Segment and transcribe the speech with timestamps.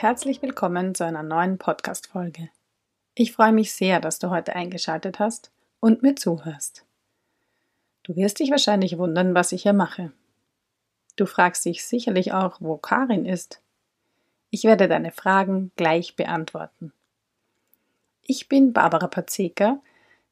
[0.00, 2.50] Herzlich willkommen zu einer neuen Podcast-Folge.
[3.16, 6.84] Ich freue mich sehr, dass du heute eingeschaltet hast und mir zuhörst.
[8.04, 10.12] Du wirst dich wahrscheinlich wundern, was ich hier mache.
[11.16, 13.60] Du fragst dich sicherlich auch, wo Karin ist.
[14.50, 16.92] Ich werde deine Fragen gleich beantworten.
[18.22, 19.80] Ich bin Barbara Pazeka,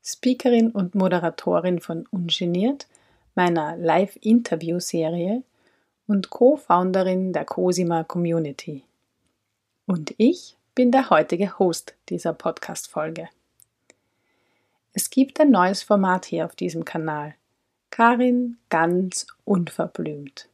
[0.00, 2.86] Speakerin und Moderatorin von Ungeniert,
[3.34, 5.42] meiner Live-Interview-Serie
[6.06, 8.84] und Co-Founderin der Cosima Community.
[9.88, 13.28] Und ich bin der heutige Host dieser Podcast-Folge.
[14.92, 17.36] Es gibt ein neues Format hier auf diesem Kanal.
[17.90, 20.48] Karin ganz unverblümt.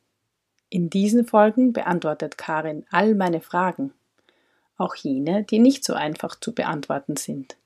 [0.68, 3.94] In diesen Folgen beantwortet Karin all meine Fragen,
[4.76, 7.56] auch jene, die nicht so einfach zu beantworten sind.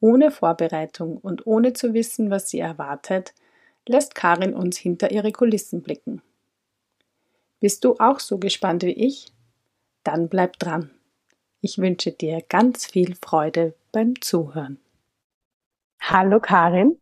[0.00, 3.32] Ohne Vorbereitung und ohne zu wissen, was sie erwartet,
[3.86, 6.20] lässt Karin uns hinter ihre Kulissen blicken.
[7.60, 9.32] Bist du auch so gespannt wie ich?
[10.08, 10.88] Dann bleib dran.
[11.60, 14.78] Ich wünsche dir ganz viel Freude beim Zuhören.
[16.00, 16.96] Hallo Karin,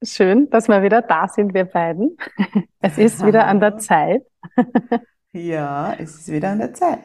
[0.00, 2.16] schön, dass wir wieder da sind, wir beiden.
[2.80, 4.22] Es ist wieder an der Zeit.
[5.32, 7.00] Ja, es ist wieder an der Zeit.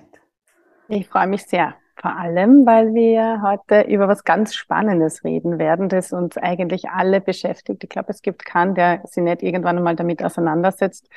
[0.90, 1.74] Ich freue mich sehr.
[2.00, 7.19] Vor allem, weil wir heute über was ganz Spannendes reden werden, das uns eigentlich alle
[7.19, 7.84] beschäftigt.
[7.84, 11.09] Ich glaube, es gibt keinen, der sich nicht irgendwann einmal damit auseinandersetzt,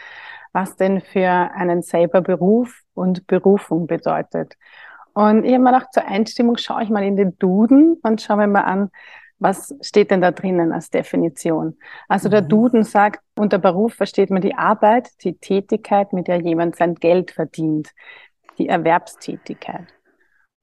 [0.53, 4.57] was denn für einen selber Beruf und Berufung bedeutet.
[5.13, 8.39] Und ich habe mir gedacht, zur Einstimmung schaue ich mal in den Duden und schaue
[8.39, 8.91] mir mal an,
[9.41, 11.79] was steht denn da drinnen als Definition?
[12.09, 12.49] Also der mhm.
[12.49, 17.31] Duden sagt, unter Beruf versteht man die Arbeit, die Tätigkeit, mit der jemand sein Geld
[17.31, 17.91] verdient,
[18.59, 19.87] die Erwerbstätigkeit.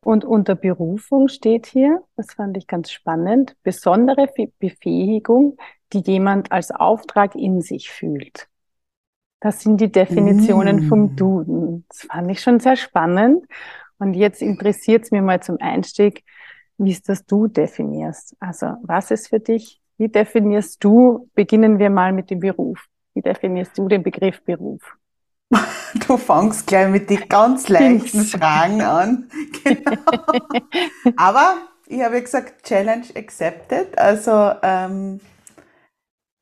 [0.06, 4.28] Und unter Berufung steht hier, das fand ich ganz spannend, besondere
[4.59, 5.58] Befähigung,
[5.92, 8.48] die jemand als Auftrag in sich fühlt.
[9.40, 10.90] Das sind die Definitionen mm.
[10.90, 11.86] vom Duden.
[11.90, 13.46] Das fand ich schon sehr spannend.
[14.00, 16.24] Und jetzt interessiert es mir mal zum Einstieg,
[16.78, 18.36] wie es das du definierst.
[18.40, 19.80] Also was ist für dich?
[19.98, 21.30] Wie definierst du?
[21.34, 22.86] Beginnen wir mal mit dem Beruf.
[23.14, 24.81] Wie definierst du den Begriff Beruf?
[26.06, 29.30] Du fangst gleich mit den ganz leichten Fragen an.
[29.64, 29.92] Genau.
[31.16, 31.56] Aber
[31.88, 33.98] ich habe ja gesagt, Challenge accepted.
[33.98, 35.22] Also ähm,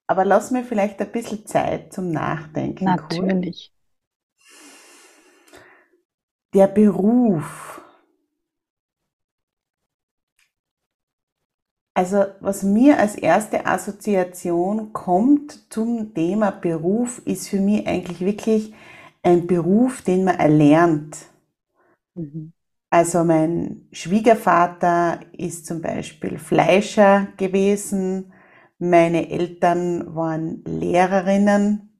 [0.07, 2.85] aber lass mir vielleicht ein bisschen Zeit zum Nachdenken.
[2.85, 3.73] Natürlich.
[6.53, 7.81] Der Beruf.
[11.97, 18.73] Also was mir als erste Assoziation kommt zum Thema Beruf, ist für mich eigentlich wirklich
[19.23, 21.17] ein Beruf, den man erlernt.
[22.15, 22.51] Mhm.
[22.89, 28.31] Also mein Schwiegervater ist zum Beispiel Fleischer gewesen
[28.77, 31.93] meine Eltern waren Lehrerinnen.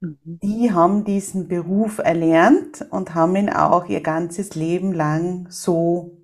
[0.00, 0.18] Mhm.
[0.24, 6.18] Die haben diesen Beruf erlernt und haben ihn auch ihr ganzes Leben lang so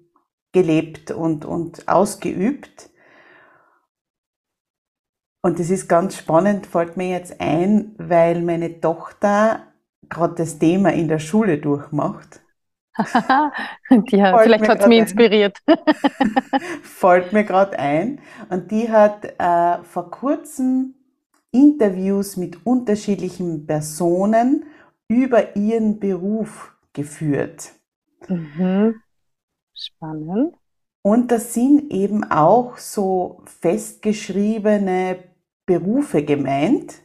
[0.53, 2.91] gelebt und, und ausgeübt.
[5.43, 9.73] Und das ist ganz spannend, fällt mir jetzt ein, weil meine Tochter
[10.09, 12.41] gerade das Thema in der Schule durchmacht.
[14.11, 15.59] ja, vielleicht hat es mich inspiriert.
[16.83, 18.21] Fällt mir gerade ein.
[18.51, 20.95] Und die hat äh, vor kurzem
[21.51, 24.67] Interviews mit unterschiedlichen Personen
[25.09, 27.73] über ihren Beruf geführt.
[28.29, 29.01] Mhm.
[29.75, 30.55] Spannend.
[31.03, 35.25] Und das sind eben auch so festgeschriebene
[35.65, 37.03] Berufe gemeint.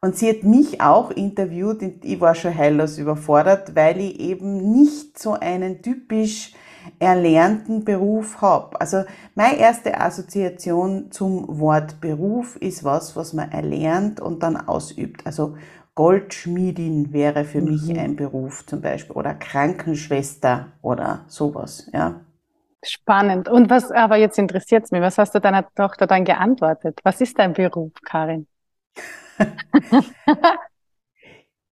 [0.00, 4.70] Und sie hat mich auch interviewt und ich war schon heillos überfordert, weil ich eben
[4.70, 6.52] nicht so einen typisch
[7.00, 8.80] erlernten Beruf habe.
[8.80, 9.04] Also
[9.34, 15.26] meine erste Assoziation zum Wort Beruf ist was, was man erlernt und dann ausübt.
[15.26, 15.56] Also
[15.96, 17.70] Goldschmiedin wäre für mhm.
[17.70, 22.20] mich ein Beruf zum Beispiel oder Krankenschwester oder sowas, ja.
[22.84, 23.48] Spannend.
[23.48, 27.00] Und was, aber jetzt interessiert es mich, was hast du deiner Tochter dann geantwortet?
[27.02, 28.46] Was ist dein Beruf, Karin?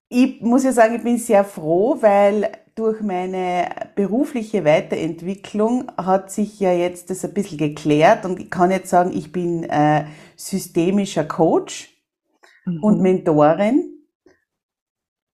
[0.09, 6.59] Ich muss ja sagen, ich bin sehr froh, weil durch meine berufliche Weiterentwicklung hat sich
[6.59, 10.05] ja jetzt das ein bisschen geklärt und ich kann jetzt sagen, ich bin äh,
[10.35, 11.89] systemischer Coach
[12.65, 12.83] mhm.
[12.83, 13.93] und Mentorin.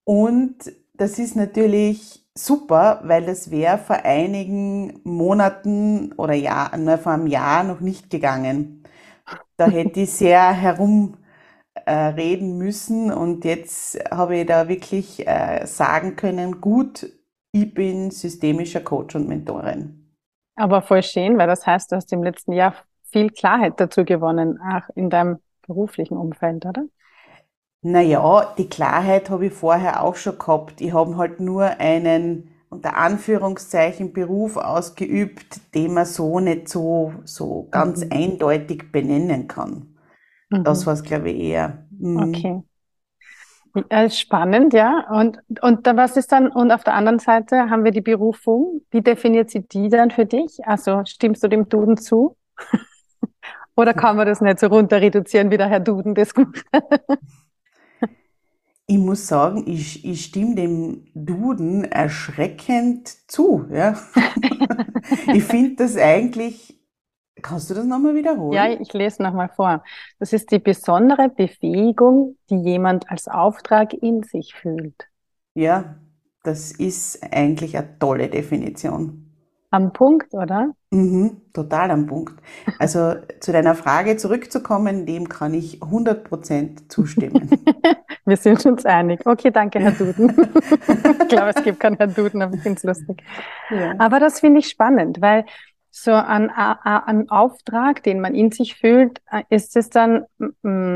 [0.06, 0.56] Und
[0.94, 7.28] das ist natürlich super, weil das wäre vor einigen Monaten oder Jahr, nur vor einem
[7.28, 8.84] Jahr noch nicht gegangen.
[9.58, 11.23] Da hätte ich sehr herumreden
[11.86, 17.10] äh, müssen und jetzt habe ich da wirklich äh, sagen können, gut,
[17.52, 20.12] ich bin systemischer Coach und Mentorin.
[20.56, 22.76] Aber voll schön, weil das heißt, du hast im letzten Jahr
[23.12, 26.86] viel Klarheit dazu gewonnen, auch in deinem beruflichen Umfeld, oder?
[27.82, 30.80] Naja, die Klarheit habe ich vorher auch schon gehabt.
[30.80, 37.68] Ich habe halt nur einen unter Anführungszeichen Beruf ausgeübt, den man so nicht so, so
[37.70, 38.12] ganz mhm.
[38.12, 39.93] eindeutig benennen kann.
[40.54, 40.64] Mhm.
[40.64, 41.86] Das war es, glaube ich, eher.
[41.92, 42.18] Mhm.
[42.18, 42.64] Okay.
[43.92, 45.10] Ja, spannend, ja.
[45.10, 48.82] Und, und da was ist dann, und auf der anderen Seite haben wir die Berufung.
[48.92, 50.66] Wie definiert sie die dann für dich?
[50.66, 52.38] Also stimmst du dem Duden zu?
[53.76, 56.64] Oder kann man das nicht so runter reduzieren, wie der Herr Duden das gemacht
[58.86, 63.66] Ich muss sagen, ich, ich stimme dem Duden erschreckend zu.
[63.72, 63.98] Ja.
[65.34, 66.73] ich finde das eigentlich
[67.44, 68.54] Kannst du das nochmal wiederholen?
[68.54, 69.84] Ja, ich lese nochmal vor.
[70.18, 75.08] Das ist die besondere Befähigung, die jemand als Auftrag in sich fühlt.
[75.54, 75.96] Ja,
[76.44, 79.30] das ist eigentlich eine tolle Definition.
[79.72, 80.72] Am Punkt, oder?
[80.92, 82.36] Mhm, total am Punkt.
[82.80, 87.50] Also zu deiner Frage zurückzukommen, dem kann ich 100% zustimmen.
[88.26, 89.26] Wir sind uns einig.
[89.26, 90.30] Okay, danke, Herr Duden.
[91.22, 93.24] ich glaube, es gibt keinen Herrn Duden, aber ich finde es lustig.
[93.70, 93.96] Ja.
[93.98, 95.46] Aber das finde ich spannend, weil
[95.96, 100.26] so ein, ein Auftrag, den man in sich fühlt, äh, ist es dann,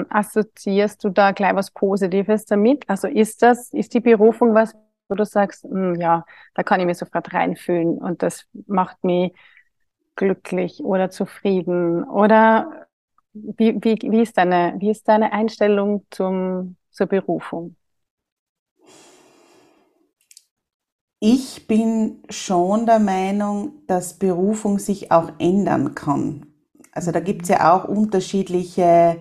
[0.10, 2.90] assoziierst du da gleich was Positives damit?
[2.90, 4.76] Also ist das, ist die Berufung was,
[5.08, 5.68] wo du sagst,
[6.00, 9.34] ja, da kann ich mich sofort reinfühlen und das macht mich
[10.16, 12.04] glücklich oder zufrieden?
[12.04, 12.88] Oder
[13.34, 17.76] wie, wie, wie, ist, deine, wie ist deine Einstellung zum, zur Berufung?
[21.20, 26.46] Ich bin schon der Meinung, dass Berufung sich auch ändern kann.
[26.92, 29.20] Also da gibt es ja auch unterschiedliche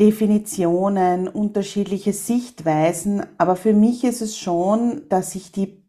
[0.00, 5.82] Definitionen, unterschiedliche Sichtweisen, aber für mich ist es schon, dass sich die,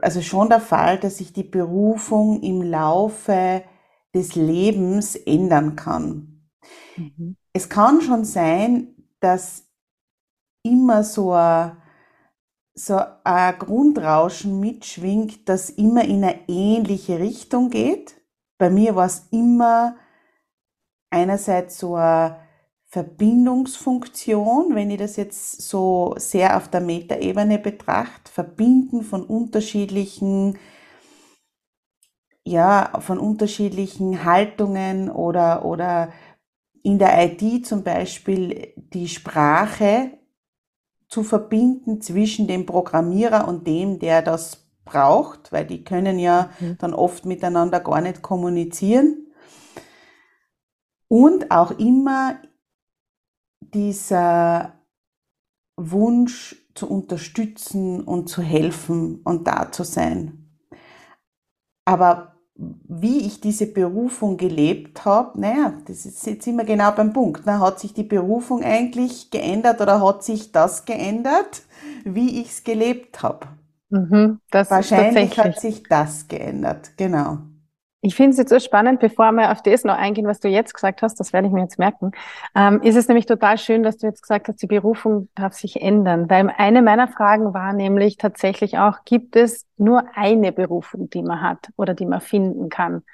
[0.00, 3.62] also schon der Fall, dass sich die Berufung im Laufe
[4.14, 6.48] des Lebens ändern kann.
[6.96, 7.36] Mhm.
[7.52, 9.64] Es kann schon sein, dass
[10.62, 11.76] immer so ein
[12.74, 18.16] so ein Grundrauschen mitschwingt, das immer in eine ähnliche Richtung geht.
[18.58, 19.96] Bei mir war es immer
[21.10, 22.38] einerseits so eine
[22.86, 30.58] Verbindungsfunktion, wenn ich das jetzt so sehr auf der Metaebene betrachte, Verbinden von unterschiedlichen,
[32.44, 36.12] ja, von unterschiedlichen Haltungen oder, oder
[36.82, 40.18] in der IT zum Beispiel die Sprache
[41.14, 46.76] zu verbinden zwischen dem Programmierer und dem, der das braucht, weil die können ja mhm.
[46.78, 49.28] dann oft miteinander gar nicht kommunizieren.
[51.06, 52.40] Und auch immer
[53.60, 54.72] dieser
[55.76, 60.58] Wunsch zu unterstützen und zu helfen und da zu sein.
[61.84, 67.46] Aber wie ich diese Berufung gelebt habe, naja, das ist jetzt immer genau beim Punkt.
[67.46, 67.58] Ne?
[67.58, 71.62] Hat sich die Berufung eigentlich geändert oder hat sich das geändert,
[72.04, 73.48] wie ich es gelebt habe?
[73.90, 77.38] Mhm, Wahrscheinlich hat sich das geändert, genau.
[78.06, 80.74] Ich finde es jetzt so spannend, bevor wir auf das noch eingehen, was du jetzt
[80.74, 82.12] gesagt hast, das werde ich mir jetzt merken,
[82.54, 85.80] ähm, ist es nämlich total schön, dass du jetzt gesagt hast, die Berufung darf sich
[85.80, 86.28] ändern.
[86.28, 91.40] Weil eine meiner Fragen war nämlich tatsächlich auch, gibt es nur eine Berufung, die man
[91.40, 93.04] hat oder die man finden kann?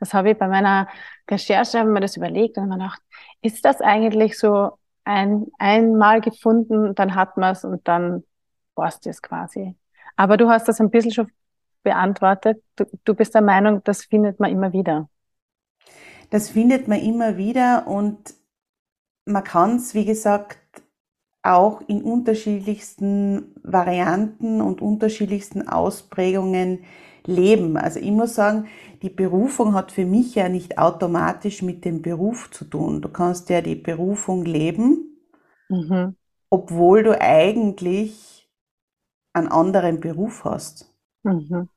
[0.00, 0.88] Das habe ich bei meiner
[1.30, 3.00] Recherche, habe mir das überlegt und mir gedacht,
[3.42, 4.72] ist das eigentlich so
[5.04, 8.24] ein, einmal gefunden, dann hat man es und dann
[8.74, 9.76] war es das quasi.
[10.16, 11.30] Aber du hast das ein bisschen schon
[11.82, 12.62] beantwortet.
[12.76, 15.08] Du, du bist der Meinung, das findet man immer wieder.
[16.30, 18.34] Das findet man immer wieder und
[19.26, 20.58] man kann es, wie gesagt,
[21.42, 26.84] auch in unterschiedlichsten Varianten und unterschiedlichsten Ausprägungen
[27.26, 27.76] leben.
[27.76, 28.68] Also ich muss sagen,
[29.02, 33.00] die Berufung hat für mich ja nicht automatisch mit dem Beruf zu tun.
[33.00, 35.18] Du kannst ja die Berufung leben,
[35.68, 36.16] mhm.
[36.50, 38.48] obwohl du eigentlich
[39.32, 40.89] einen anderen Beruf hast.
[41.22, 41.68] Mhm.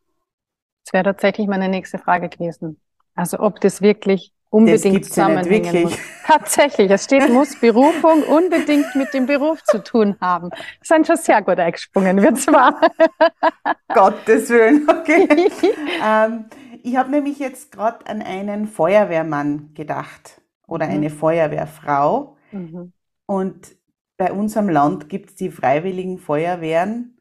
[0.85, 2.79] Das wäre tatsächlich meine nächste Frage gewesen.
[3.15, 5.97] Also ob das wirklich unbedingt zusammenhängen ja muss.
[6.25, 10.50] Tatsächlich, es steht, muss Berufung unbedingt mit dem Beruf zu tun haben.
[10.79, 12.79] Das sind schon sehr gut eingesprungen, wird zwar.
[13.93, 15.27] Gottes Willen, okay.
[16.05, 16.45] ähm,
[16.83, 20.93] ich habe nämlich jetzt gerade an einen Feuerwehrmann gedacht oder mhm.
[20.93, 22.38] eine Feuerwehrfrau.
[22.51, 22.93] Mhm.
[23.25, 23.75] Und
[24.17, 27.12] bei unserem Land gibt es die freiwilligen Feuerwehren.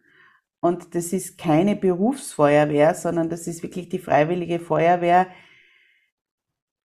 [0.63, 5.27] Und das ist keine Berufsfeuerwehr, sondern das ist wirklich die freiwillige Feuerwehr,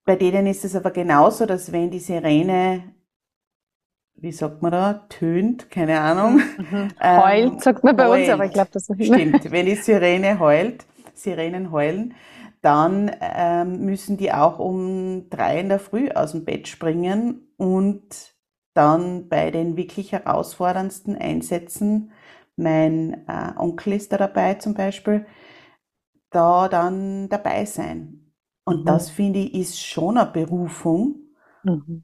[0.05, 2.93] bei denen ist es aber genauso, dass wenn die Sirene,
[4.15, 6.41] wie sagt man da, tönt, keine Ahnung.
[6.57, 6.89] Mhm.
[7.01, 8.21] Ähm, heult, sagt man bei heult.
[8.21, 9.13] uns, aber ich glaube, das nicht.
[9.13, 12.13] Stimmt, wenn die Sirene heult, Sirenen heulen,
[12.61, 18.35] dann ähm, müssen die auch um drei in der Früh aus dem Bett springen und
[18.73, 22.11] dann bei den wirklich herausforderndsten Einsätzen,
[22.55, 25.25] mein äh, Onkel ist da dabei zum Beispiel,
[26.29, 28.33] da dann dabei sein.
[28.65, 28.85] Und mhm.
[28.85, 31.15] das finde ich ist schon eine Berufung,
[31.63, 32.03] mhm.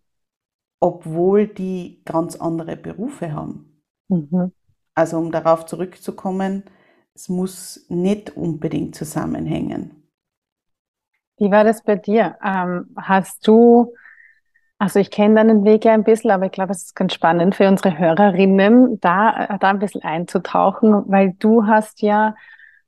[0.79, 3.81] obwohl die ganz andere Berufe haben.
[4.09, 4.51] Mhm.
[4.93, 6.63] Also um darauf zurückzukommen,
[7.13, 10.01] es muss nicht unbedingt zusammenhängen.
[11.37, 12.37] Wie war das bei dir?
[12.43, 13.93] Ähm, hast du,
[14.81, 17.53] also ich kenne deinen Weg ja ein bisschen, aber ich glaube, es ist ganz spannend
[17.53, 22.33] für unsere Hörerinnen, da, da ein bisschen einzutauchen, weil du hast ja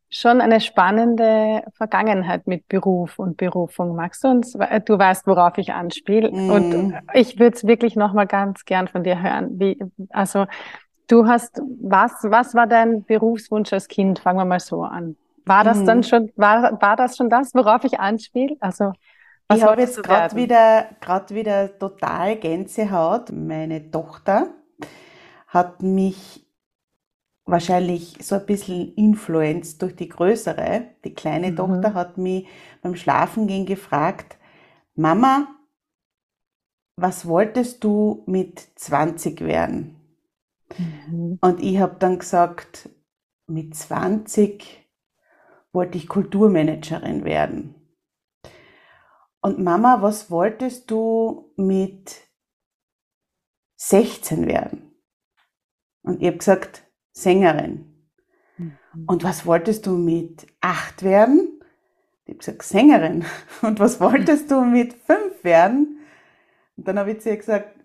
[0.09, 3.95] schon eine spannende Vergangenheit mit Beruf und Berufung.
[3.95, 6.31] Magst du uns, du weißt, worauf ich anspiele.
[6.31, 6.49] Mm.
[6.49, 9.59] Und ich würde es wirklich nochmal ganz gern von dir hören.
[9.59, 9.77] Wie,
[10.09, 10.47] also,
[11.07, 14.17] du hast, was, was war dein Berufswunsch als Kind?
[14.17, 15.15] Fangen wir mal so an.
[15.45, 15.85] War das mm.
[15.85, 18.55] dann schon, war, war das schon das, worauf ich anspiele?
[18.61, 18.93] Also,
[19.53, 23.31] was ich habe jetzt gerade wieder, gerade wieder total Gänsehaut.
[23.31, 24.53] Meine Tochter
[25.47, 26.45] hat mich
[27.45, 30.87] wahrscheinlich so ein bisschen influenced durch die größere.
[31.03, 31.55] Die kleine mhm.
[31.55, 32.47] Tochter hat mich
[32.81, 34.37] beim Schlafengehen gefragt,
[34.95, 35.47] Mama,
[36.95, 39.99] was wolltest du mit 20 werden?
[40.77, 41.37] Mhm.
[41.41, 42.89] Und ich habe dann gesagt,
[43.47, 44.87] mit 20
[45.71, 47.75] wollte ich Kulturmanagerin werden.
[49.43, 52.15] Und Mama, was wolltest du mit
[53.75, 54.95] 16 werden?
[56.01, 58.07] Und ich habe gesagt, Sängerin.
[58.57, 58.77] Mhm.
[59.05, 61.61] Und was wolltest du mit acht werden?
[62.23, 63.25] Ich habe gesagt, Sängerin.
[63.61, 65.99] Und was wolltest du mit fünf werden?
[66.77, 67.77] Und dann habe ich zu ihr gesagt,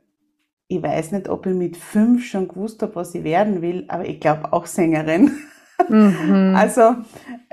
[0.69, 4.07] ich weiß nicht, ob ich mit fünf schon gewusst habe, was ich werden will, aber
[4.07, 5.37] ich glaube auch Sängerin.
[5.89, 6.55] Mhm.
[6.57, 6.97] Also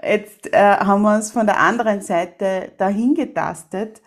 [0.04, 4.02] jetzt äh, haben wir uns von der anderen Seite dahin getastet,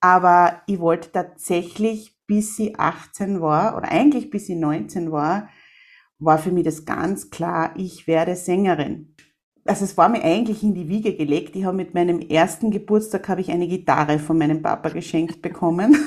[0.00, 5.48] aber ich wollte tatsächlich, bis ich 18 war, oder eigentlich bis ich 19 war,
[6.18, 9.09] war für mich das ganz klar, ich werde Sängerin.
[9.66, 11.54] Also es war mir eigentlich in die Wiege gelegt.
[11.54, 15.96] Ich habe mit meinem ersten Geburtstag habe ich eine Gitarre von meinem Papa geschenkt bekommen.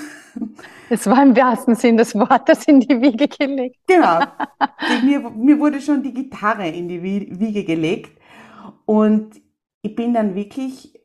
[0.89, 3.77] Es war im wahrsten Sinn des Wortes in die Wiege gelegt.
[3.85, 4.19] Genau.
[5.03, 8.19] mir, mir wurde schon die Gitarre in die Wiege gelegt.
[8.85, 9.39] Und
[9.83, 10.99] ich bin dann wirklich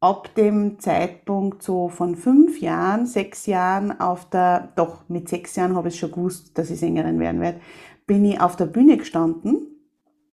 [0.00, 5.76] ab dem Zeitpunkt so von fünf Jahren, sechs Jahren auf der, doch mit sechs Jahren
[5.76, 7.60] habe ich schon gewusst, dass ich Sängerin werden werde,
[8.04, 9.75] bin ich auf der Bühne gestanden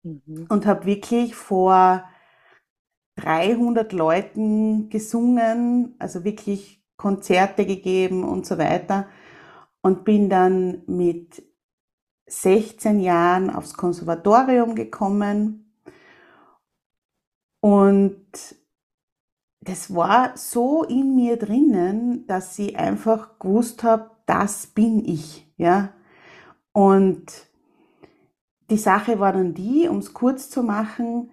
[0.02, 0.46] mhm.
[0.48, 2.04] und habe wirklich vor
[3.16, 9.08] 300 Leuten gesungen, also wirklich Konzerte gegeben und so weiter
[9.82, 11.42] und bin dann mit
[12.26, 15.68] 16 Jahren aufs Konservatorium gekommen
[17.60, 18.26] und
[19.60, 25.92] das war so in mir drinnen, dass ich einfach gewusst habe, das bin ich, ja.
[26.72, 27.47] Und
[28.70, 31.30] die Sache war dann die, um es kurz zu machen,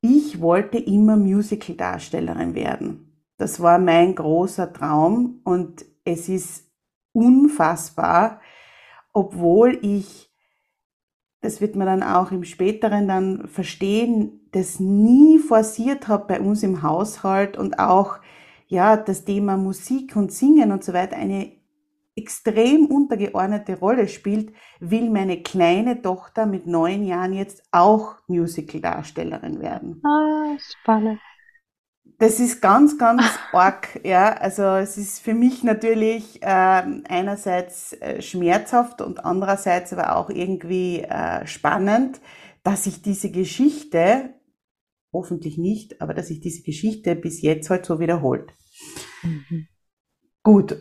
[0.00, 3.10] ich wollte immer Musical-Darstellerin werden.
[3.36, 6.70] Das war mein großer Traum und es ist
[7.12, 8.40] unfassbar,
[9.12, 10.30] obwohl ich,
[11.40, 16.62] das wird man dann auch im späteren dann verstehen, das nie forciert habe bei uns
[16.62, 18.18] im Haushalt und auch
[18.68, 21.52] ja das Thema Musik und Singen und so weiter eine
[22.20, 30.02] extrem untergeordnete Rolle spielt, will meine kleine Tochter mit neun Jahren jetzt auch Musical-Darstellerin werden.
[30.04, 31.20] Ah, spannend.
[32.18, 33.22] Das ist ganz, ganz
[33.52, 34.34] arg, ja.
[34.34, 41.46] Also es ist für mich natürlich äh, einerseits schmerzhaft und andererseits aber auch irgendwie äh,
[41.46, 42.20] spannend,
[42.62, 44.34] dass ich diese Geschichte,
[45.12, 48.52] hoffentlich nicht, aber dass sich diese Geschichte bis jetzt halt so wiederholt.
[49.22, 49.66] Mhm.
[50.42, 50.76] Gut,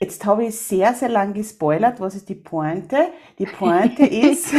[0.00, 2.00] Jetzt habe ich sehr, sehr lang gespoilert.
[2.00, 3.08] Was ist die Pointe?
[3.38, 4.54] Die Pointe ist.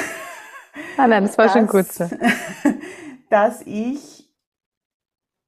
[0.97, 2.09] ah nein, das war dass, schon gut so.
[3.29, 4.29] dass ich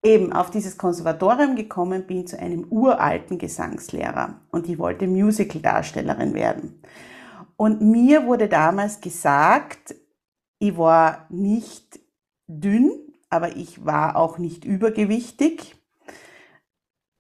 [0.04, 6.82] eben auf dieses Konservatorium gekommen bin zu einem uralten Gesangslehrer und ich wollte Musical-Darstellerin werden.
[7.56, 9.94] Und mir wurde damals gesagt,
[10.58, 12.00] ich war nicht
[12.48, 12.92] dünn,
[13.30, 15.76] aber ich war auch nicht übergewichtig.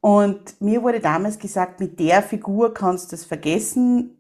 [0.01, 4.17] Und mir wurde damals gesagt, mit der Figur kannst du es vergessen,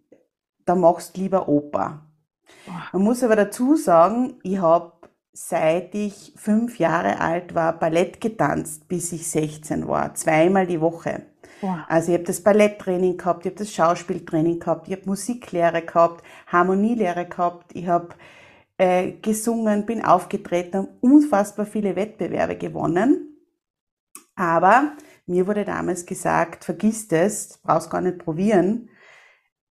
[0.65, 2.05] da machst du lieber Oper.
[2.93, 4.93] Man muss aber dazu sagen, ich habe
[5.33, 11.23] seit ich fünf Jahre alt war Ballett getanzt, bis ich 16 war, zweimal die Woche.
[11.61, 11.79] Wow.
[11.87, 16.23] Also ich habe das Balletttraining gehabt, ich habe das Schauspieltraining gehabt, ich habe Musiklehre gehabt,
[16.47, 18.09] Harmonielehre gehabt, ich habe
[18.77, 23.37] äh, gesungen, bin aufgetreten, habe unfassbar viele Wettbewerbe gewonnen.
[24.35, 24.93] Aber
[25.25, 28.89] mir wurde damals gesagt, vergiss das, brauchst gar nicht probieren.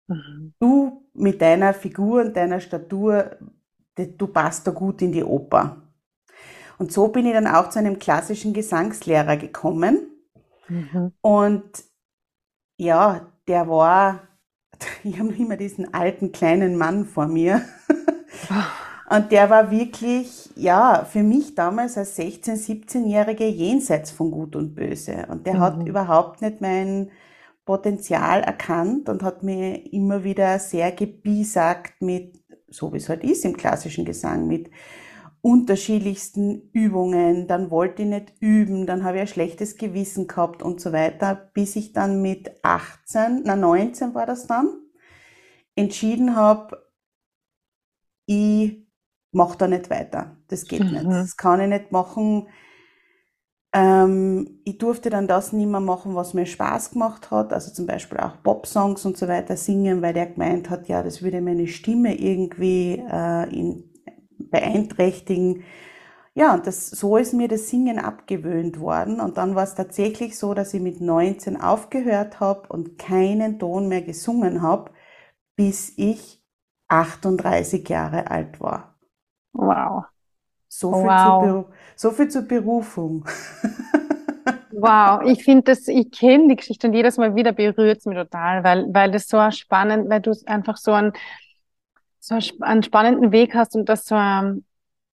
[0.09, 0.55] Mhm.
[0.59, 3.37] Du mit deiner Figur und deiner Statur,
[3.97, 5.83] du passt da gut in die Oper.
[6.79, 10.09] Und so bin ich dann auch zu einem klassischen Gesangslehrer gekommen.
[10.69, 11.13] Mhm.
[11.21, 11.85] Und
[12.79, 14.29] ja, der war,
[15.05, 17.63] ich habe noch immer diesen alten kleinen Mann vor mir.
[19.13, 24.77] Und der war wirklich, ja, für mich damals als 16-, 17-Jährige jenseits von Gut und
[24.77, 25.27] Böse.
[25.29, 25.61] Und der mhm.
[25.61, 27.11] hat überhaupt nicht mein
[27.65, 33.45] Potenzial erkannt und hat mir immer wieder sehr gebiesagt mit, so wie es halt ist
[33.45, 34.71] im klassischen Gesang, mit
[35.41, 40.81] unterschiedlichsten Übungen, dann wollte ich nicht üben, dann habe ich ein schlechtes Gewissen gehabt und
[40.81, 44.69] so weiter, bis ich dann mit 18, na 19 war das dann,
[45.75, 46.87] entschieden habe,
[48.27, 48.90] ich
[49.33, 50.37] mach da nicht weiter.
[50.49, 50.91] Das geht mhm.
[50.93, 51.07] nicht.
[51.07, 52.49] Das kann ich nicht machen.
[53.73, 57.53] Ähm, ich durfte dann das nicht mehr machen, was mir Spaß gemacht hat.
[57.53, 61.23] Also zum Beispiel auch Pop-Songs und so weiter singen, weil der gemeint hat, ja, das
[61.23, 63.85] würde meine Stimme irgendwie äh, in,
[64.39, 65.63] beeinträchtigen.
[66.35, 69.21] Ja, und das, so ist mir das Singen abgewöhnt worden.
[69.21, 73.89] Und dann war es tatsächlich so, dass ich mit 19 aufgehört habe und keinen Ton
[73.89, 74.93] mehr gesungen habe,
[75.57, 76.43] bis ich
[76.89, 79.00] 38 Jahre alt war.
[79.53, 80.05] Wow.
[80.69, 81.43] So viel, wow.
[81.43, 83.25] Zur, so viel zur Berufung.
[84.71, 88.17] Wow, ich finde das, ich kenne die Geschichte und jedes Mal wieder berührt es mich
[88.17, 91.13] total, weil, weil das so spannend, weil du einfach so einen,
[92.21, 94.65] so einen spannenden Weg hast und das so, um,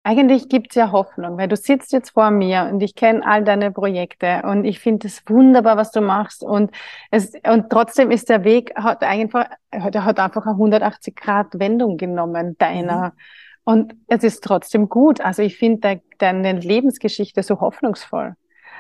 [0.03, 3.43] eigentlich gibt es ja Hoffnung, weil du sitzt jetzt vor mir und ich kenne all
[3.43, 6.71] deine Projekte und ich finde es wunderbar, was du machst und
[7.09, 11.97] es, und trotzdem ist der Weg, hat einfach, der hat einfach eine 180 Grad Wendung
[11.97, 13.09] genommen, deiner.
[13.09, 13.21] Mhm
[13.67, 15.19] und es ist trotzdem gut.
[15.19, 18.33] Also ich finde deine Lebensgeschichte so hoffnungsvoll.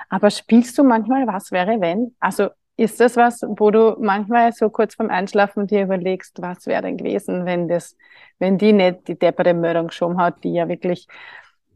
[0.07, 2.15] Aber spielst du manchmal was wäre wenn?
[2.21, 6.83] Also ist das was, wo du manchmal so kurz vorm Einschlafen dir überlegst, was wäre
[6.83, 7.97] denn gewesen, wenn das,
[8.39, 11.05] wenn die nicht die depperte Meldung geschoben hat, die ja wirklich,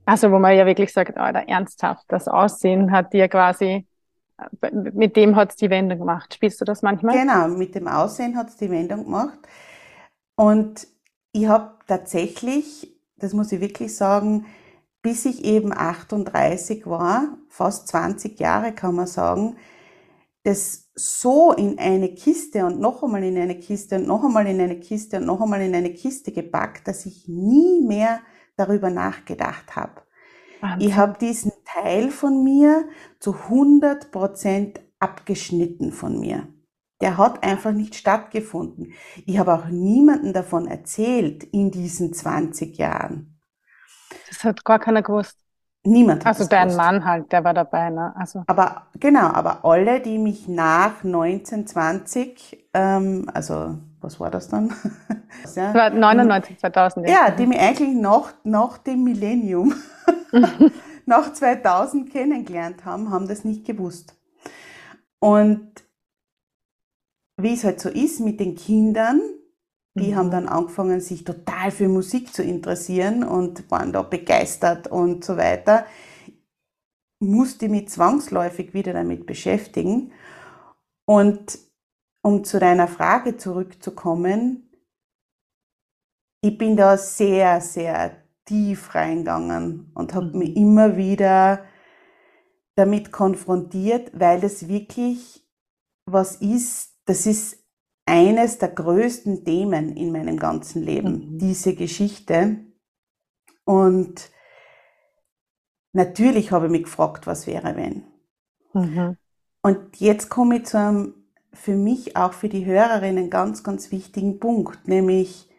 [0.05, 3.85] also wo man ja wirklich sagt, oh, ernsthaft, das Aussehen hat dir quasi,
[4.71, 6.33] mit dem hat es die Wendung gemacht.
[6.33, 7.17] Spielst du das manchmal?
[7.17, 9.39] Genau, mit dem Aussehen hat es die Wendung gemacht.
[10.37, 10.87] Und
[11.33, 12.90] ich habe tatsächlich
[13.21, 14.45] das muss ich wirklich sagen,
[15.01, 19.57] bis ich eben 38 war, fast 20 Jahre kann man sagen,
[20.43, 24.59] das so in eine Kiste und noch einmal in eine Kiste und noch einmal in
[24.59, 28.21] eine Kiste und noch einmal in eine Kiste gepackt, dass ich nie mehr
[28.57, 30.01] darüber nachgedacht habe.
[30.61, 30.87] Wahnsinn.
[30.87, 32.87] Ich habe diesen Teil von mir
[33.19, 36.47] zu 100 Prozent abgeschnitten von mir.
[37.01, 38.93] Der hat einfach nicht stattgefunden.
[39.25, 43.39] Ich habe auch niemanden davon erzählt in diesen 20 Jahren.
[44.29, 45.37] Das hat gar keiner gewusst.
[45.83, 46.25] Niemand.
[46.25, 46.77] Also dein gewusst.
[46.77, 48.13] Mann halt, der war dabei, ne?
[48.15, 48.43] Also.
[48.45, 54.73] Aber genau, aber alle, die mich nach 1920, ähm, also was war das dann?
[55.55, 57.09] ja, war 99, 2000.
[57.09, 59.73] Ja, die mich eigentlich nach, nach dem Millennium,
[61.05, 64.15] nach 2000 kennengelernt haben, haben das nicht gewusst.
[65.19, 65.83] Und
[67.43, 69.21] wie es halt so ist mit den Kindern,
[69.93, 70.15] die mhm.
[70.15, 75.37] haben dann angefangen, sich total für Musik zu interessieren und waren da begeistert und so
[75.37, 75.85] weiter.
[77.19, 80.11] Musste mich zwangsläufig wieder damit beschäftigen.
[81.05, 81.59] Und
[82.23, 84.69] um zu deiner Frage zurückzukommen,
[86.41, 90.39] ich bin da sehr, sehr tief reingegangen und habe mhm.
[90.39, 91.65] mich immer wieder
[92.75, 95.45] damit konfrontiert, weil das wirklich
[96.05, 97.57] was ist, das ist
[98.05, 101.37] eines der größten Themen in meinem ganzen Leben, mhm.
[101.37, 102.57] diese Geschichte.
[103.63, 104.31] Und
[105.93, 108.03] natürlich habe ich mich gefragt, was wäre, wenn.
[108.73, 109.17] Mhm.
[109.61, 111.13] Und jetzt komme ich zu einem
[111.53, 115.49] für mich auch für die Hörerinnen ganz, ganz wichtigen Punkt, nämlich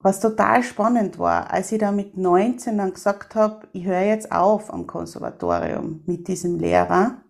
[0.00, 4.32] was total spannend war, als ich da mit 19 dann gesagt habe, ich höre jetzt
[4.32, 7.22] auf am Konservatorium mit diesem Lehrer.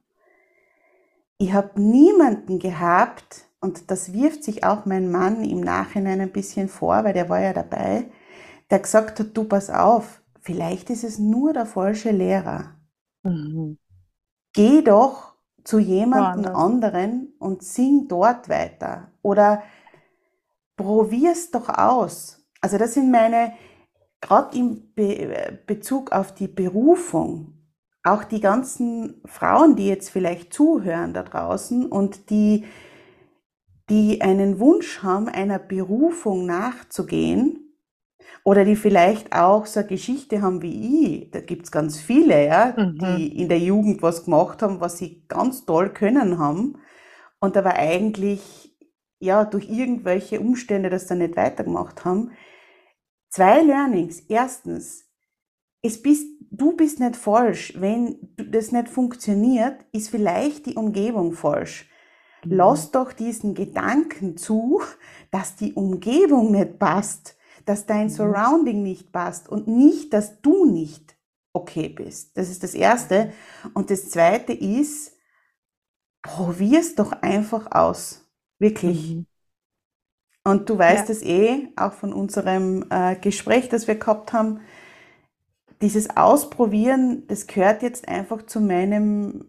[1.40, 6.68] Ich habe niemanden gehabt, und das wirft sich auch mein Mann im Nachhinein ein bisschen
[6.68, 8.10] vor, weil der war ja dabei,
[8.68, 12.74] der gesagt hat, du pass auf, vielleicht ist es nur der falsche Lehrer.
[13.22, 13.78] Mhm.
[14.52, 19.10] Geh doch zu jemandem anderen und sing dort weiter.
[19.22, 19.62] Oder
[20.76, 22.44] probier's doch aus.
[22.60, 23.54] Also das sind meine,
[24.20, 27.59] gerade im Be Bezug auf die Berufung,
[28.02, 32.64] auch die ganzen Frauen, die jetzt vielleicht zuhören da draußen und die,
[33.88, 37.70] die einen Wunsch haben, einer Berufung nachzugehen,
[38.44, 41.30] oder die vielleicht auch so eine Geschichte haben wie ich.
[41.30, 42.98] Da gibt's ganz viele, ja, mhm.
[42.98, 46.78] die in der Jugend was gemacht haben, was sie ganz toll können haben.
[47.38, 48.76] Und aber eigentlich,
[49.18, 52.32] ja, durch irgendwelche Umstände das dann nicht weitergemacht haben.
[53.28, 54.20] Zwei Learnings.
[54.20, 55.04] Erstens,
[55.82, 57.74] es bist, du bist nicht falsch.
[57.76, 61.88] Wenn das nicht funktioniert, ist vielleicht die Umgebung falsch.
[62.44, 62.52] Mhm.
[62.52, 64.82] Lass doch diesen Gedanken zu,
[65.30, 67.36] dass die Umgebung nicht passt
[67.70, 68.10] dass dein mhm.
[68.10, 71.16] Surrounding nicht passt und nicht, dass du nicht
[71.52, 72.36] okay bist.
[72.36, 73.32] Das ist das Erste.
[73.74, 75.16] Und das Zweite ist,
[76.22, 78.28] probier es doch einfach aus.
[78.58, 79.14] Wirklich.
[79.14, 79.26] Mhm.
[80.42, 81.14] Und du weißt ja.
[81.14, 84.60] es eh, auch von unserem äh, Gespräch, das wir gehabt haben,
[85.82, 89.46] dieses Ausprobieren, das gehört jetzt einfach zu meinem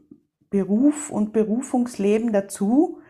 [0.50, 3.02] Beruf und Berufungsleben dazu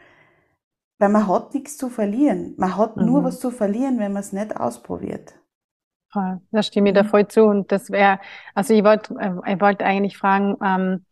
[1.02, 2.54] weil man hat nichts zu verlieren.
[2.58, 3.06] Man hat mhm.
[3.08, 5.34] nur was zu verlieren, wenn man es nicht ausprobiert.
[6.52, 7.08] Da stimme ich da mhm.
[7.08, 7.44] voll zu.
[7.44, 8.20] Und das wäre,
[8.54, 11.06] also ich wollte äh, ich wollte eigentlich fragen, ähm,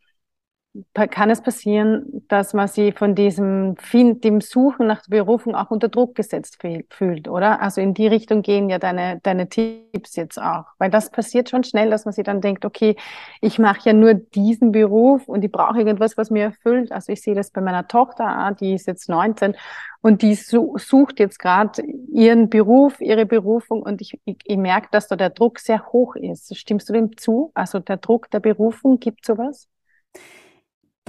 [0.94, 6.14] kann es passieren, dass man sich von diesem dem Suchen nach Berufung auch unter Druck
[6.16, 7.60] gesetzt fühlt, oder?
[7.62, 10.66] Also in die Richtung gehen ja deine, deine Tipps jetzt auch.
[10.78, 12.96] Weil das passiert schon schnell, dass man sich dann denkt, okay,
[13.42, 16.92] ich mache ja nur diesen Beruf und ich brauche irgendwas, was mir erfüllt.
[16.92, 19.56] Also ich sehe das bei meiner Tochter, die ist jetzt 19
[20.02, 25.08] und die sucht jetzt gerade ihren Beruf, ihre Berufung und ich, ich, ich merke, dass
[25.08, 26.56] da der Druck sehr hoch ist.
[26.56, 27.52] Stimmst du dem zu?
[27.56, 29.68] Also der Druck der Berufung, gibt sowas?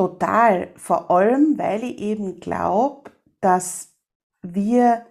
[0.01, 3.11] Total, vor allem, weil ich eben glaube,
[3.43, 3.93] dass
[4.41, 5.05] wir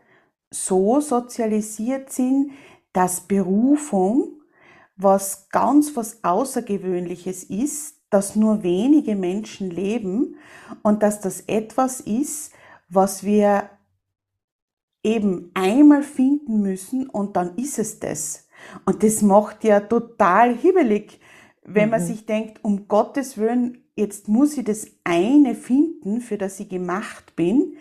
[0.50, 2.54] so sozialisiert sind,
[2.92, 4.42] dass Berufung
[4.96, 10.38] was ganz was Außergewöhnliches ist, dass nur wenige Menschen leben
[10.82, 12.52] und dass das etwas ist,
[12.88, 13.70] was wir
[15.04, 18.48] eben einmal finden müssen und dann ist es das.
[18.86, 21.20] Und das macht ja total hibbelig,
[21.74, 21.92] wenn mhm.
[21.92, 26.70] man sich denkt, um Gottes Willen, jetzt muss ich das eine finden, für das ich
[26.70, 27.78] gemacht bin.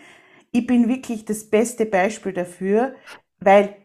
[0.51, 2.95] Ich bin wirklich das beste Beispiel dafür,
[3.39, 3.75] weil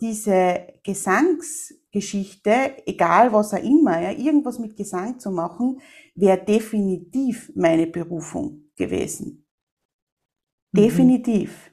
[0.00, 5.80] diese Gesangsgeschichte, egal was auch immer, ja, irgendwas mit Gesang zu machen,
[6.14, 9.46] wäre definitiv meine Berufung gewesen.
[10.72, 10.78] Mhm.
[10.78, 11.70] Definitiv.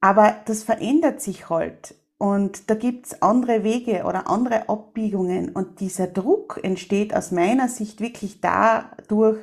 [0.00, 1.94] Aber das verändert sich halt.
[2.18, 5.50] Und da gibt's andere Wege oder andere Abbiegungen.
[5.50, 9.38] Und dieser Druck entsteht aus meiner Sicht wirklich dadurch,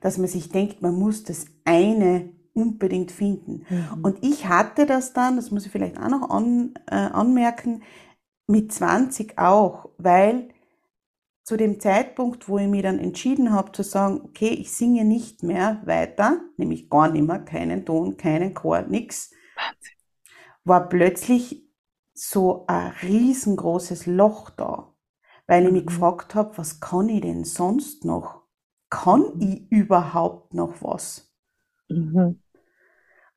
[0.00, 3.64] dass man sich denkt, man muss das eine unbedingt finden.
[3.68, 4.04] Mhm.
[4.04, 7.82] Und ich hatte das dann, das muss ich vielleicht auch noch an, äh, anmerken,
[8.48, 10.48] mit 20 auch, weil
[11.44, 15.42] zu dem Zeitpunkt, wo ich mich dann entschieden habe zu sagen, okay, ich singe nicht
[15.42, 19.30] mehr weiter, nämlich gar nicht mehr, keinen Ton, keinen Chor, nix,
[20.64, 21.65] war plötzlich
[22.16, 24.94] so ein riesengroßes Loch da,
[25.46, 25.88] weil ich mich mhm.
[25.88, 28.42] gefragt habe, was kann ich denn sonst noch?
[28.88, 31.32] Kann ich überhaupt noch was?
[31.88, 32.40] Mhm.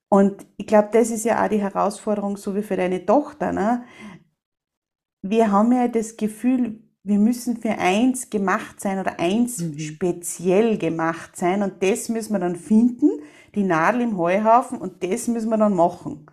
[0.09, 3.51] Und ich glaube, das ist ja auch die Herausforderung, so wie für deine Tochter.
[3.51, 3.83] Ne?
[5.21, 9.77] Wir haben ja das Gefühl, wir müssen für eins gemacht sein oder eins mhm.
[9.77, 13.09] speziell gemacht sein und das müssen wir dann finden,
[13.55, 16.25] die Nadel im Heuhaufen und das müssen wir dann machen.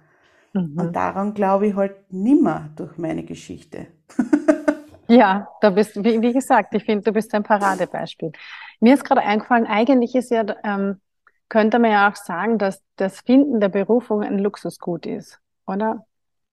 [0.56, 0.78] Mhm.
[0.78, 3.86] Und daran glaube ich halt nimmer durch meine Geschichte.
[5.08, 8.32] ja, da bist, wie, wie gesagt, ich finde, du bist ein Paradebeispiel.
[8.80, 11.00] Mir ist gerade eingefallen, eigentlich ist ja ähm,
[11.48, 16.06] könnte man ja auch sagen, dass das Finden der Berufung ein Luxusgut ist, oder?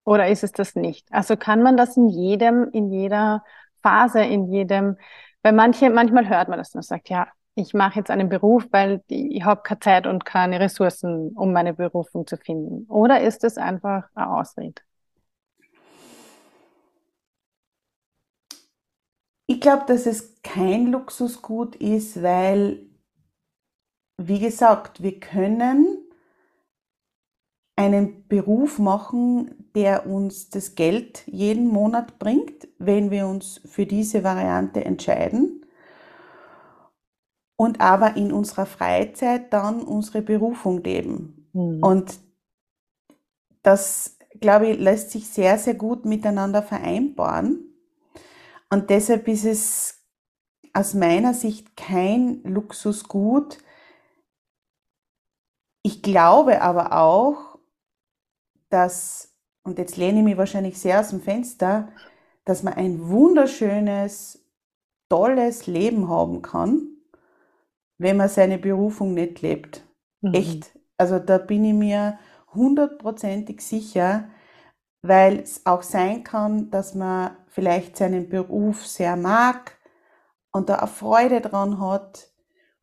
[0.06, 1.08] Oder ist es das nicht?
[1.12, 3.44] Also kann man das in jedem, in jeder
[3.82, 4.98] Phase, in jedem,
[5.42, 9.04] weil manche, manchmal hört man das und sagt, ja, ich mache jetzt einen Beruf, weil
[9.08, 12.86] ich habe keine Zeit und keine Ressourcen, um meine Berufung zu finden.
[12.90, 14.82] Oder ist es einfach eine Ausrede?
[19.46, 22.88] Ich glaube, dass es kein Luxusgut ist, weil,
[24.18, 25.98] wie gesagt, wir können
[27.76, 34.24] einen Beruf machen, der uns das Geld jeden Monat bringt, wenn wir uns für diese
[34.24, 35.63] Variante entscheiden
[37.56, 41.50] und aber in unserer Freizeit dann unsere Berufung leben.
[41.54, 41.84] Mhm.
[41.84, 42.20] Und
[43.62, 47.74] das, glaube ich, lässt sich sehr, sehr gut miteinander vereinbaren.
[48.70, 50.04] Und deshalb ist es
[50.74, 53.60] aus meiner Sicht kein Luxusgut.
[55.84, 57.60] Ich glaube aber auch,
[58.70, 59.32] dass,
[59.64, 61.90] und jetzt lehne ich mich wahrscheinlich sehr aus dem Fenster,
[62.46, 64.44] dass man ein wunderschönes,
[65.10, 66.93] tolles Leben haben kann,
[67.98, 69.86] wenn man seine Berufung nicht lebt.
[70.22, 70.34] Mhm.
[70.34, 70.80] Echt.
[70.98, 72.20] Also da bin ich mir
[72.54, 74.30] hundertprozentig sicher,
[75.02, 79.78] weil es auch sein kann, dass man vielleicht seinen Beruf sehr mag
[80.52, 82.30] und da auch Freude dran hat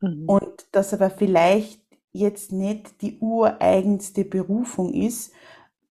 [0.01, 0.25] mhm.
[0.27, 5.33] und dass aber vielleicht jetzt nicht die ureigenste Berufung ist,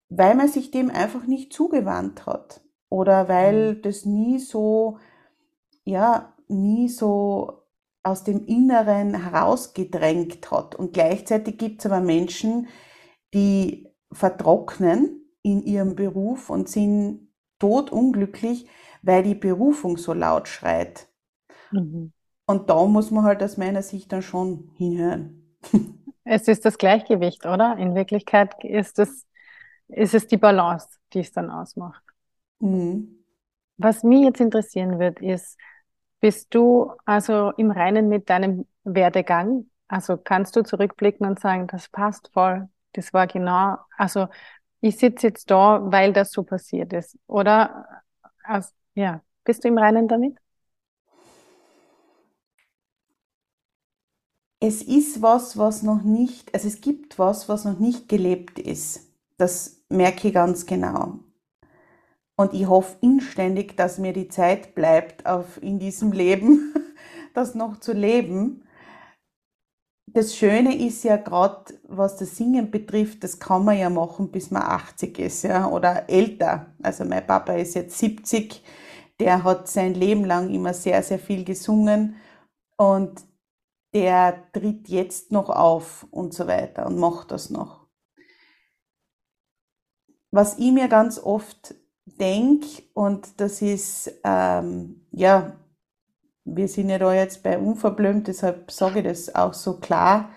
[0.10, 3.82] weil man sich dem einfach nicht zugewandt hat oder weil mhm.
[3.82, 5.00] das nie so,
[5.84, 7.59] ja, nie so
[8.04, 10.76] aus dem Inneren herausgedrängt hat.
[10.76, 12.68] Und gleichzeitig gibt es aber Menschen,
[13.34, 18.68] die vertrocknen in ihrem Beruf und sind totunglücklich,
[19.02, 21.08] weil die Berufung so laut schreit.
[21.72, 22.14] Mhm.
[22.46, 25.58] Und da muss man halt aus meiner Sicht dann schon hinhören.
[26.32, 27.78] Es ist das Gleichgewicht, oder?
[27.78, 29.26] In Wirklichkeit ist es
[29.90, 32.04] ist es die Balance, die es dann ausmacht.
[32.60, 33.26] Mhm.
[33.78, 35.58] Was mich jetzt interessieren wird, ist,
[36.20, 39.70] bist du also im Reinen mit deinem Werdegang?
[39.88, 44.28] Also kannst du zurückblicken und sagen, das passt voll, das war genau, also
[44.82, 47.18] ich sitze jetzt da, weil das so passiert ist.
[47.28, 47.88] Oder
[48.44, 50.38] also, ja, bist du im Reinen damit?
[54.62, 59.02] Es ist was, was noch nicht, also es gibt was, was noch nicht gelebt ist.
[59.38, 61.20] Das merke ich ganz genau.
[62.40, 66.74] Und ich hoffe inständig, dass mir die Zeit bleibt, auf, in diesem Leben
[67.34, 68.64] das noch zu leben.
[70.08, 74.52] Das Schöne ist ja gerade, was das Singen betrifft, das kann man ja machen, bis
[74.52, 76.68] man 80 ist, ja, oder älter.
[76.82, 78.64] Also mein Papa ist jetzt 70,
[79.20, 82.16] der hat sein Leben lang immer sehr, sehr viel gesungen
[82.78, 83.22] und
[83.94, 87.80] der tritt jetzt noch auf und so weiter und macht das noch
[90.32, 91.76] was ich mir ganz oft
[92.20, 95.56] denke, und das ist, ähm, ja,
[96.46, 100.30] wir sind ja da jetzt bei Unverblümt, deshalb sage ich das auch so klar.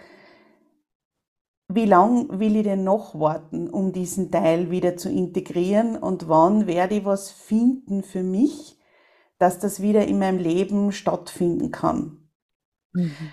[1.68, 6.66] Wie lang will ich denn noch warten, um diesen Teil wieder zu integrieren und wann
[6.66, 8.78] werde ich was finden für mich,
[9.38, 12.28] dass das wieder in meinem Leben stattfinden kann?
[12.92, 13.32] Mhm.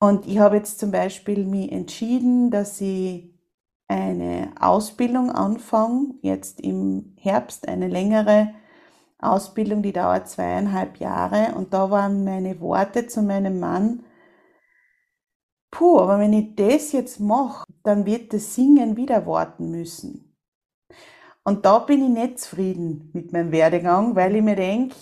[0.00, 3.37] Und ich habe jetzt zum Beispiel mich entschieden, dass ich
[3.88, 8.54] eine Ausbildung anfangen, jetzt im Herbst eine längere
[9.18, 11.54] Ausbildung, die dauert zweieinhalb Jahre.
[11.56, 14.04] Und da waren meine Worte zu meinem Mann,
[15.70, 20.36] puh, aber wenn ich das jetzt mache, dann wird das Singen wieder warten müssen.
[21.42, 24.94] Und da bin ich nicht zufrieden mit meinem Werdegang, weil ich mir denke,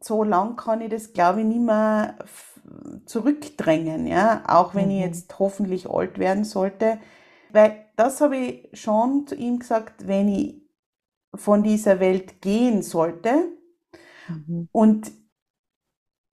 [0.00, 2.16] so lang kann ich das, glaube ich, nicht mehr
[3.04, 4.92] zurückdrängen, ja, auch wenn mhm.
[4.92, 6.98] ich jetzt hoffentlich alt werden sollte,
[7.54, 10.60] weil das habe ich schon zu ihm gesagt, wenn ich
[11.34, 13.48] von dieser Welt gehen sollte.
[14.28, 14.68] Mhm.
[14.72, 15.12] Und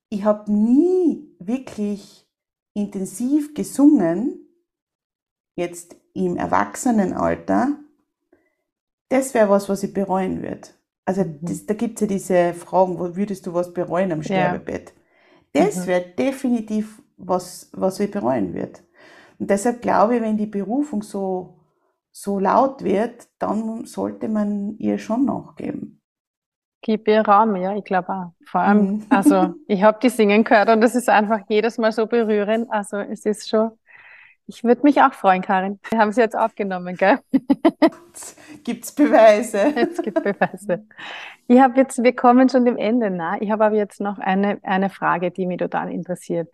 [0.09, 2.27] ich habe nie wirklich
[2.73, 4.47] intensiv gesungen,
[5.55, 7.79] jetzt im Erwachsenenalter.
[9.09, 10.69] Das wäre was, was ich bereuen würde.
[11.05, 11.39] Also mhm.
[11.41, 14.93] das, da gibt es ja diese Fragen, wo würdest du was bereuen am Sterbebett?
[15.53, 15.65] Ja.
[15.65, 15.87] Das mhm.
[15.87, 18.79] wäre definitiv was, was ich bereuen würde.
[19.41, 21.57] Und deshalb glaube ich, wenn die Berufung so,
[22.11, 25.99] so laut wird, dann sollte man ihr schon nachgeben.
[26.83, 28.33] Gib ihr Raum, ja, ich glaube auch.
[28.45, 29.05] Vor allem, mhm.
[29.09, 32.71] also ich habe die singen gehört und es ist einfach jedes Mal so berührend.
[32.71, 33.71] Also es ist schon,
[34.45, 35.79] ich würde mich auch freuen, Karin.
[35.89, 37.17] Wir haben sie jetzt aufgenommen, gell?
[38.63, 39.73] Gibt's Beweise?
[39.75, 40.85] Es gibt Beweise.
[41.47, 43.41] Ich habe jetzt, wir kommen schon dem Ende nah.
[43.41, 46.47] Ich habe aber jetzt noch eine, eine Frage, die mich total interessiert.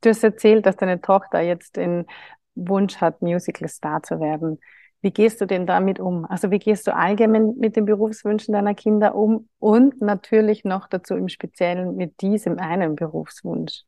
[0.00, 2.06] Du hast erzählt, dass deine Tochter jetzt in
[2.54, 4.58] Wunsch hat, Musical Star zu werden.
[5.02, 6.26] Wie gehst du denn damit um?
[6.26, 11.14] Also wie gehst du allgemein mit den Berufswünschen deiner Kinder um und natürlich noch dazu
[11.14, 13.84] im Speziellen mit diesem einen Berufswunsch?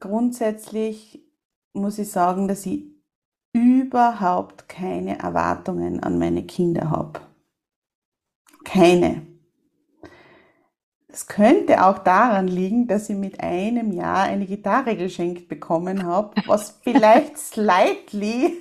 [0.00, 1.22] Grundsätzlich
[1.74, 2.84] muss ich sagen, dass ich
[3.52, 7.20] überhaupt keine Erwartungen an meine Kinder habe.
[8.64, 9.33] Keine.
[11.14, 16.34] Es könnte auch daran liegen, dass ich mit einem Jahr eine Gitarre geschenkt bekommen habe,
[16.46, 18.60] was vielleicht slightly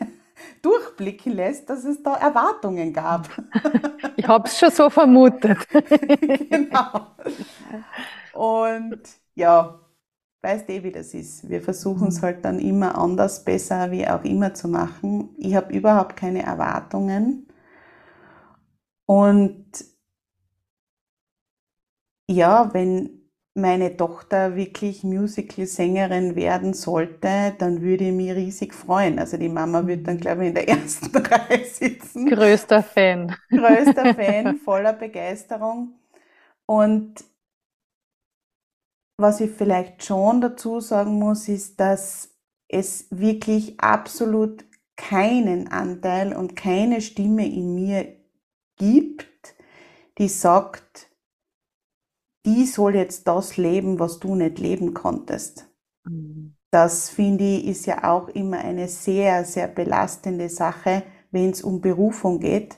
[0.61, 3.27] durchblicken lässt, dass es da Erwartungen gab.
[4.15, 5.57] Ich habe es schon so vermutet.
[6.49, 7.07] genau.
[8.33, 9.01] Und
[9.33, 9.79] ja,
[10.43, 11.49] weißt eh, wie das ist.
[11.49, 15.35] Wir versuchen es halt dann immer anders, besser, wie auch immer zu machen.
[15.39, 17.47] Ich habe überhaupt keine Erwartungen.
[19.07, 19.65] Und
[22.29, 23.21] ja, wenn
[23.55, 29.19] meine Tochter wirklich Musical-Sängerin werden sollte, dann würde ich mich riesig freuen.
[29.19, 32.25] Also die Mama wird dann, glaube ich, in der ersten Reihe sitzen.
[32.27, 33.35] Größter Fan.
[33.49, 35.93] Größter Fan, voller Begeisterung.
[36.65, 37.23] Und
[39.17, 42.29] was ich vielleicht schon dazu sagen muss, ist, dass
[42.67, 48.15] es wirklich absolut keinen Anteil und keine Stimme in mir
[48.77, 49.55] gibt,
[50.17, 51.09] die sagt,
[52.45, 55.69] die soll jetzt das leben, was du nicht leben konntest.
[56.05, 56.55] Mhm.
[56.71, 61.81] Das finde ich ist ja auch immer eine sehr, sehr belastende Sache, wenn es um
[61.81, 62.77] Berufung geht,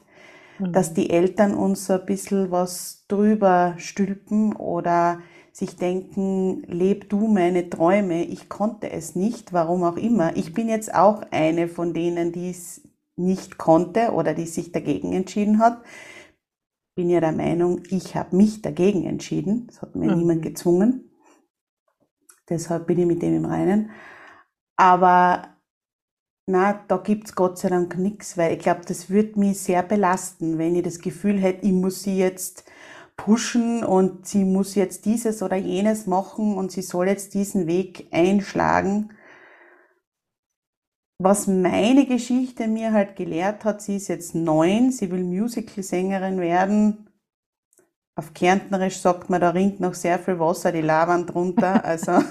[0.60, 0.74] mhm.
[0.74, 5.20] dass die Eltern uns ein bisschen was drüber stülpen oder
[5.52, 10.36] sich denken, leb du meine Träume, ich konnte es nicht, warum auch immer.
[10.36, 12.82] Ich bin jetzt auch eine von denen, die es
[13.16, 15.82] nicht konnte oder die sich dagegen entschieden hat
[16.96, 19.68] bin ja der Meinung, ich habe mich dagegen entschieden.
[19.68, 20.20] Das hat mir mhm.
[20.20, 21.12] niemand gezwungen.
[22.50, 23.92] Deshalb bin ich mit dem im Reinen.
[24.78, 25.56] Aber
[26.48, 30.58] na, da gibt's Gott sei Dank nichts, weil ich glaube, das würde mich sehr belasten,
[30.58, 32.66] wenn ich das Gefühl hätte, ich muss sie jetzt
[33.18, 38.08] pushen und sie muss jetzt dieses oder jenes machen und sie soll jetzt diesen Weg
[38.12, 39.10] einschlagen
[41.18, 47.10] was meine Geschichte mir halt gelehrt hat, sie ist jetzt neun, sie will Musical-Sängerin werden.
[48.16, 51.84] Auf Kärntnerisch sagt man, da ringt noch sehr viel Wasser die Lavand drunter.
[51.86, 52.22] Also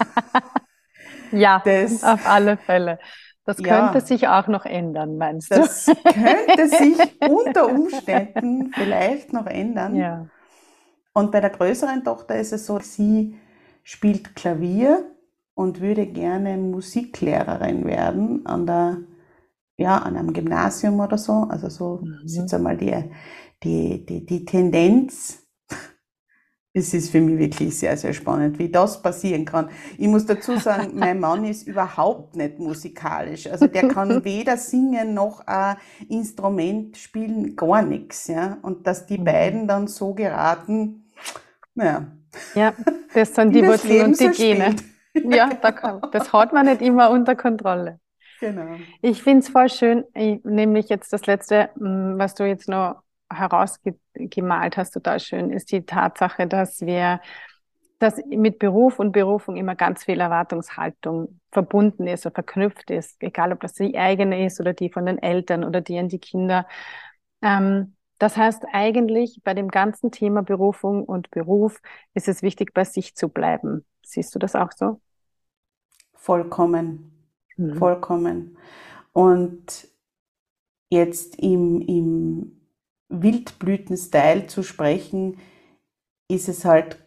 [1.32, 2.98] ja, das, auf alle Fälle.
[3.44, 5.56] Das könnte ja, sich auch noch ändern, meinst du?
[5.56, 9.96] Das könnte sich unter Umständen vielleicht noch ändern.
[9.96, 10.26] Ja.
[11.12, 13.38] Und bei der größeren Tochter ist es so, sie
[13.82, 15.13] spielt Klavier
[15.54, 18.98] und würde gerne Musiklehrerin werden an der,
[19.76, 21.46] ja, an einem Gymnasium oder so.
[21.48, 22.20] Also so mhm.
[22.24, 22.94] ist jetzt einmal die,
[23.62, 25.40] die, die, die Tendenz.
[26.76, 29.70] Es ist für mich wirklich sehr, sehr spannend, wie das passieren kann.
[29.96, 33.46] Ich muss dazu sagen, mein Mann ist überhaupt nicht musikalisch.
[33.46, 35.76] Also der kann weder singen noch ein
[36.08, 38.26] Instrument spielen, gar nichts.
[38.26, 38.58] Ja?
[38.62, 39.24] Und dass die mhm.
[39.24, 41.04] beiden dann so geraten,
[41.76, 42.08] naja.
[42.56, 42.74] Ja,
[43.14, 44.72] das sind die Wurzeln und die Gene.
[44.72, 44.93] Spielt.
[45.14, 48.00] Ja, da kann, das hat man nicht immer unter Kontrolle.
[48.40, 48.76] Genau.
[49.00, 54.76] Ich finde es voll schön, nämlich jetzt das letzte, mm, was du jetzt noch herausgemalt
[54.76, 57.20] hast, total schön, ist die Tatsache, dass wir,
[57.98, 63.52] dass mit Beruf und Berufung immer ganz viel Erwartungshaltung verbunden ist oder verknüpft ist, egal
[63.52, 66.66] ob das die eigene ist oder die von den Eltern oder die an die Kinder.
[67.40, 71.80] Ähm, das heißt eigentlich bei dem ganzen Thema Berufung und Beruf
[72.14, 73.84] ist es wichtig, bei sich zu bleiben.
[74.04, 75.00] Siehst du das auch so?
[76.14, 77.12] Vollkommen.
[77.56, 77.76] Mhm.
[77.76, 78.56] Vollkommen.
[79.12, 79.88] Und
[80.90, 82.60] jetzt im, im
[83.08, 85.38] Wildblüten-Style zu sprechen,
[86.28, 86.98] ist es halt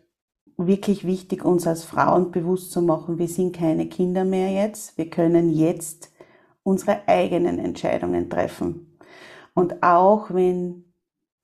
[0.57, 4.97] wirklich wichtig, uns als Frauen bewusst zu machen, wir sind keine Kinder mehr jetzt.
[4.97, 6.11] Wir können jetzt
[6.63, 8.97] unsere eigenen Entscheidungen treffen.
[9.53, 10.86] Und auch wenn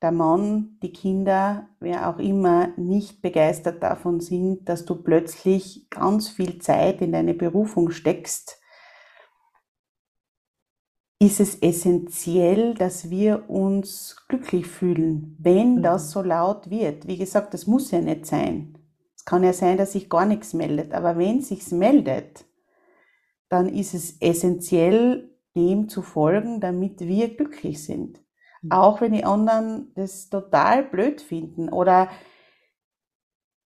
[0.04, 6.30] der Mann, die Kinder, wer auch immer, nicht begeistert davon sind, dass du plötzlich ganz
[6.30, 8.60] viel Zeit in deine Berufung steckst,
[11.20, 15.84] ist es essentiell, dass wir uns glücklich fühlen, wenn mhm.
[15.84, 17.08] das so laut wird.
[17.08, 18.77] Wie gesagt, das muss ja nicht sein.
[19.15, 22.46] Es kann ja sein, dass sich gar nichts meldet, aber wenn sich's meldet,
[23.48, 28.23] dann ist es essentiell, dem zu folgen, damit wir glücklich sind.
[28.70, 32.10] Auch wenn die anderen das total blöd finden oder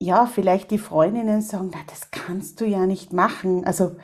[0.00, 3.64] ja, vielleicht die Freundinnen sagen, na, das kannst du ja nicht machen.
[3.64, 3.96] Also,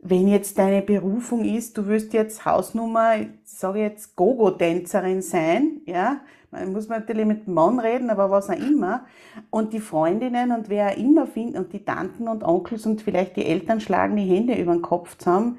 [0.00, 6.20] wenn jetzt deine Berufung ist, du wirst jetzt Hausnummer, ich sage jetzt Gogo-Tänzerin sein, ja,
[6.54, 9.06] Man muss natürlich mit dem Mann reden, aber was auch immer.
[9.50, 13.36] Und die Freundinnen und wer auch immer finden und die Tanten und Onkels und vielleicht
[13.36, 15.58] die Eltern schlagen die Hände über den Kopf zusammen.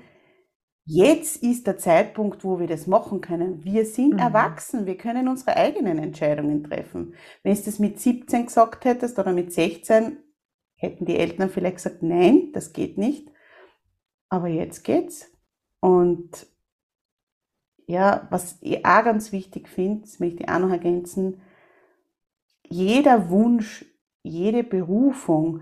[0.87, 3.63] Jetzt ist der Zeitpunkt, wo wir das machen können.
[3.63, 4.19] Wir sind mhm.
[4.19, 7.15] erwachsen, wir können unsere eigenen Entscheidungen treffen.
[7.41, 10.19] Wenn du das mit 17 gesagt hättest oder mit 16,
[10.75, 13.31] hätten die Eltern vielleicht gesagt, nein, das geht nicht.
[14.29, 15.31] Aber jetzt geht's.
[15.79, 16.45] Und
[17.87, 21.41] ja, was ich auch ganz wichtig finde, das möchte ich auch noch ergänzen,
[22.67, 23.85] jeder Wunsch,
[24.23, 25.61] jede Berufung,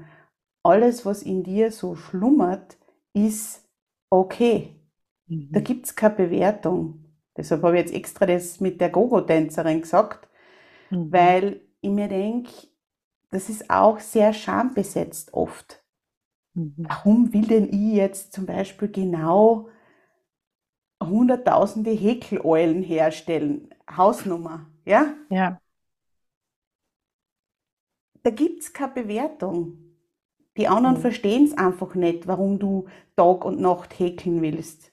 [0.63, 2.77] alles, was in dir so schlummert,
[3.13, 3.69] ist
[4.09, 4.82] okay.
[5.27, 5.49] Mhm.
[5.51, 7.05] Da gibt es keine Bewertung.
[7.35, 10.27] Deshalb habe ich jetzt extra das mit der Gogo-Tänzerin gesagt,
[10.89, 11.11] mhm.
[11.11, 12.51] weil ich mir denke,
[13.31, 15.83] das ist auch sehr schambesetzt oft.
[16.53, 16.75] Mhm.
[16.77, 19.69] Warum will denn ich jetzt zum Beispiel genau
[21.09, 23.73] hunderttausende Häkeleulen herstellen.
[23.89, 25.13] Hausnummer, ja?
[25.29, 25.59] Ja.
[28.23, 29.77] Da gibt es keine Bewertung.
[30.57, 31.01] Die anderen mhm.
[31.01, 34.92] verstehen es einfach nicht, warum du Tag und Nacht häkeln willst.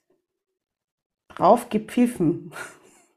[1.41, 2.53] Drauf gepfiffen.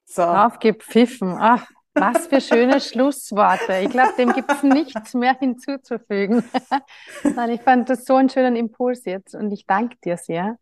[0.05, 0.21] So.
[0.21, 1.35] Drauf gepfiffen.
[1.39, 1.65] Ach,
[1.95, 3.79] was für schöne Schlussworte.
[3.81, 6.43] Ich glaube, dem gibt es nichts mehr hinzuzufügen.
[7.35, 10.59] Nein, ich fand das so einen schönen Impuls jetzt und ich danke dir sehr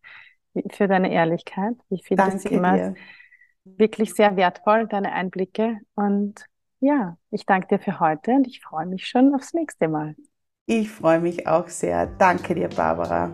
[0.71, 1.73] für deine Ehrlichkeit.
[1.89, 2.95] Ich finde das immer dir.
[3.65, 5.79] wirklich sehr wertvoll, deine Einblicke.
[5.95, 6.45] Und
[6.79, 10.15] ja, ich danke dir für heute und ich freue mich schon aufs nächste Mal.
[10.65, 12.05] Ich freue mich auch sehr.
[12.05, 13.31] Danke dir, Barbara.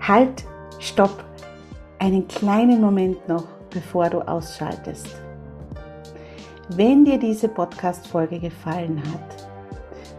[0.00, 0.44] Halt,
[0.78, 1.27] stopp.
[2.00, 5.16] Einen kleinen Moment noch, bevor du ausschaltest.
[6.76, 9.48] Wenn dir diese Podcast-Folge gefallen hat,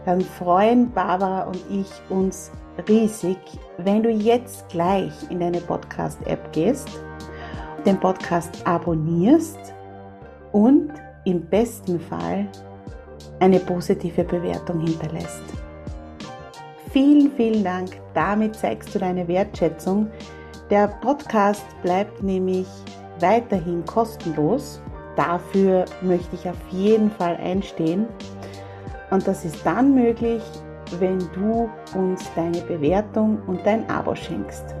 [0.04, 2.50] dann freuen Barbara und ich uns
[2.86, 3.38] riesig,
[3.78, 6.88] wenn du jetzt gleich in deine Podcast-App gehst,
[7.86, 9.58] den Podcast abonnierst
[10.52, 10.90] und
[11.24, 12.46] im besten Fall
[13.38, 15.44] eine positive Bewertung hinterlässt.
[16.92, 17.90] Vielen, vielen Dank.
[18.12, 20.08] Damit zeigst du deine Wertschätzung.
[20.70, 22.68] Der Podcast bleibt nämlich
[23.18, 24.80] weiterhin kostenlos.
[25.16, 28.06] Dafür möchte ich auf jeden Fall einstehen.
[29.10, 30.42] Und das ist dann möglich,
[31.00, 31.68] wenn du
[31.98, 34.76] uns deine Bewertung und dein Abo schenkst.